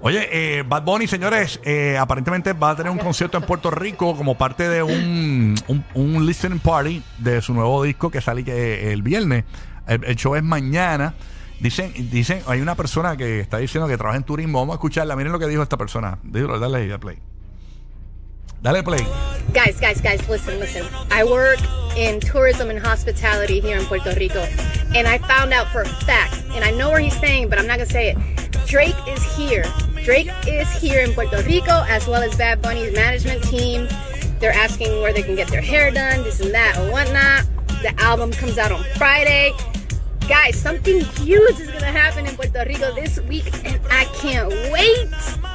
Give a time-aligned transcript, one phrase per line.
[0.00, 4.16] Oye, eh, Bad Bunny, señores, eh, aparentemente va a tener un concierto en Puerto Rico
[4.16, 5.54] como parte de un,
[5.94, 9.44] un, listening party de su nuevo disco que sale que, el viernes.
[9.86, 11.14] El, el show es mañana.
[11.60, 14.60] Dicen, dicen, hay una persona que está diciendo que trabaja en turismo.
[14.60, 15.16] Vamos a escucharla.
[15.16, 16.18] Miren lo que dijo esta persona.
[16.22, 17.18] Dile, dale ahí, play.
[18.60, 19.06] Dale play.
[19.52, 20.84] Guys, guys, guys, listen, listen.
[21.10, 21.60] I work
[21.96, 24.40] in tourism and hospitality here in Puerto Rico,
[24.94, 27.66] and I found out for a fact, and I know where he's staying, but I'm
[27.66, 28.16] not gonna say it.
[28.66, 29.64] Drake is here.
[30.06, 33.88] Drake is here in Puerto Rico, as well as Bad Bunny's management team.
[34.38, 37.44] They're asking where they can get their hair done, this and that, and whatnot.
[37.82, 39.50] The album comes out on Friday.
[40.28, 45.08] Guys, something huge is gonna happen in Puerto Rico this week, and I can't wait.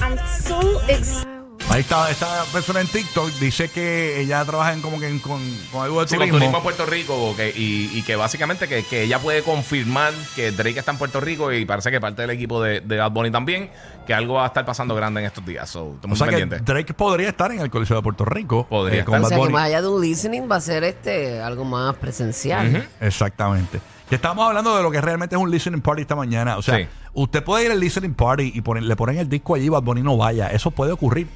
[0.00, 1.35] I'm so excited.
[1.76, 3.28] Ahí está esta persona en TikTok.
[3.32, 5.38] Dice que ella trabaja en como que en- con,
[5.70, 6.38] con algo de Sí, con turismo.
[6.38, 10.52] turismo en Puerto Rico que- y, y que básicamente que, que ella puede confirmar que
[10.52, 13.30] Drake está en Puerto Rico y parece que parte del equipo de, de Bad Bunny
[13.30, 13.68] también,
[14.06, 15.68] que algo va a estar pasando grande en estos días.
[15.68, 16.64] So, o estamos sea que pendientes.
[16.64, 18.60] Drake podría estar en el Coliseo de Puerto Rico.
[18.62, 19.20] eh, Podría con estar.
[19.20, 19.52] O Bad sea que Bunny.
[19.52, 22.88] más allá de un listening va a ser este algo más presencial.
[23.02, 23.80] Exactamente.
[24.08, 26.56] Que estamos hablando de lo que realmente es un listening party esta mañana.
[26.56, 26.86] O sea, Sí.
[27.12, 29.82] usted puede ir al listening party y poner- le ponen el disco allí y Bad
[29.82, 30.48] Bunny no vaya.
[30.48, 31.28] Eso puede ocurrir.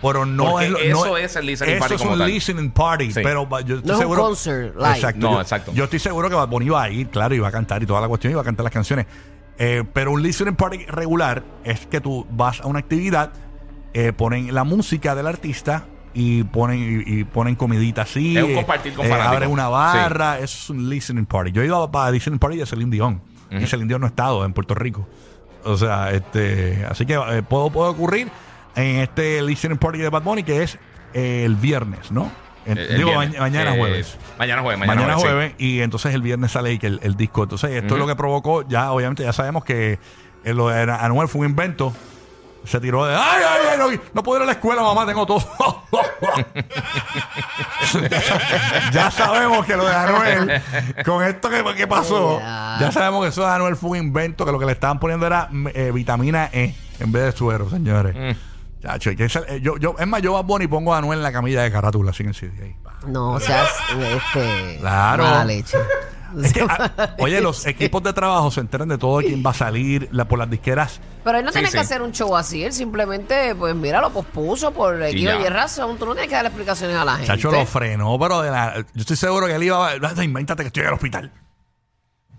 [0.00, 2.18] Pero no Porque es lo- eso no- es el listening eso party es como un
[2.20, 2.28] tal.
[2.30, 3.12] listening party.
[3.12, 3.20] Sí.
[3.22, 4.22] Pero va- yo estoy No es un seguro.
[4.22, 4.90] concert live.
[4.94, 5.20] Exacto.
[5.20, 5.72] No, yo, exacto.
[5.74, 7.86] Yo estoy seguro que Bad Bunny va a ir, claro, y va a cantar y
[7.86, 9.06] toda la cuestión y va a cantar las canciones.
[9.58, 13.32] Eh, pero un listening party regular es que tú vas a una actividad,
[13.92, 18.36] eh, ponen la música del artista y ponen y, y ponen comidita así.
[18.36, 19.34] Es un eh, compartir con eh, fanáticos.
[19.36, 20.36] abren una barra.
[20.38, 21.50] Eso es un listening party.
[21.50, 23.20] Yo he ido a, a listening party de Celine Dion.
[23.50, 25.08] Y Celine Dion no ha estado en Puerto Rico.
[25.64, 28.28] O sea, este, así que eh, puede, puede ocurrir
[28.76, 30.78] en este listening party de Bad Bunny que es
[31.14, 32.30] eh, el viernes, ¿no?
[32.66, 33.32] En- El- el digo, viernes.
[33.34, 34.18] ma- mañana Eh, jueves.
[34.38, 35.34] Mañana jueves, mañana, Mañana, jueves.
[35.34, 37.42] jueves, y entonces el viernes sale ahí que el, el disco.
[37.44, 39.98] Entonces, esto es lo que provocó, ya obviamente ya sabemos que
[40.44, 41.94] eh, lo de Anuel fue un invento.
[42.64, 45.24] Se tiró de, ay, ay, ay, no, no puedo ir a la escuela, mamá, tengo
[45.24, 45.40] todo.
[48.92, 50.62] ya sabemos que lo de Anuel,
[51.04, 52.76] con esto que, que pasó, Ya.
[52.80, 55.26] ya sabemos que eso de Anuel fue un invento, que lo que le estaban poniendo
[55.26, 58.14] era eh, vitamina E en vez de suero, señores.
[58.14, 58.47] Mm.
[58.80, 61.32] Chacho, que eh, yo, yo, es más, yo Bunny y pongo a Anuel en la
[61.32, 62.76] camilla de carátula, así en el CD ahí.
[63.08, 64.76] No, o sea, este.
[64.80, 65.24] Claro.
[65.24, 65.78] mala leche.
[66.44, 69.48] Es que, ah, oye, los equipos de trabajo se enteran de todo de quién va
[69.52, 71.00] a salir la- por las disqueras.
[71.24, 71.72] Pero él no Sí, tiene sí.
[71.74, 75.38] que hacer un show así, él simplemente, pues mira, lo pospuso por X ya.
[75.38, 75.96] o Y razón.
[75.96, 77.28] Tú no tienes que dar explicaciones a la gente.
[77.28, 80.22] Chacho lo frenó, pero de la, yo estoy seguro que él iba a.
[80.22, 81.32] Invéntate que estoy en el hospital.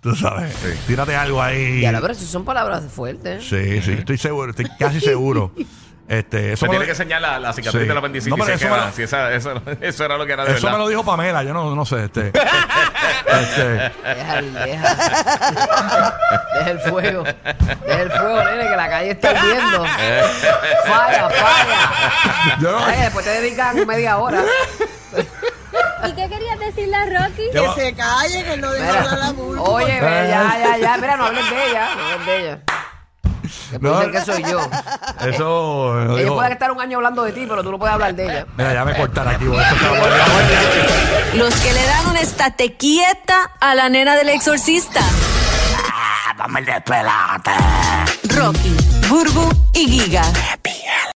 [0.00, 0.52] Tú sabes.
[0.88, 1.80] Tírate algo ahí.
[1.82, 3.44] Ya, pero si son palabras fuertes.
[3.48, 5.52] Sí, sí, estoy seguro, estoy casi seguro.
[6.08, 7.88] Este, eso Se me tiene lo- que enseñar la, la cicatriz Sí.
[7.88, 8.30] de la apendicitis.
[8.30, 10.24] No, pero si es eso que me era- lo- si esa- eso, eso era lo
[10.26, 10.78] que era de Eso me verdad.
[10.78, 12.04] lo dijo Pamela, yo no, no sé.
[12.04, 12.28] Este,
[13.26, 13.68] este,
[14.04, 14.96] Deja el, deja.
[16.58, 17.24] deja el fuego.
[17.24, 19.84] Deja el fuego, nene, que la calle está ardiendo.
[20.86, 22.56] falla, falla.
[22.60, 24.42] yo no- Ay, después te dedican media hora.
[26.06, 27.42] ¿Y qué querías decirle a Rocky?
[27.52, 29.62] ¿Qué va- Que se calle, que no deja Mira, hablar a mucho.
[29.64, 30.96] oye, ve, ya, ya, ya.
[30.98, 31.88] Mira, no hables de ella.
[31.96, 32.58] No hables de ella.
[33.80, 34.00] No.
[34.00, 34.60] ser que soy yo.
[35.20, 35.92] Eso.
[35.94, 37.94] me lo Ella dijo- puede estar un año hablando de ti, pero tú no puedes
[37.94, 38.46] hablar de ella.
[38.56, 39.44] Mira, ya me cortará aquí.
[39.44, 39.76] porque esto
[41.32, 45.00] se Los que le dan un estate quieta a la nena del exorcista.
[46.38, 47.50] Dame el despelote.
[48.34, 48.76] Rocky,
[49.08, 50.22] Burbu y Giga.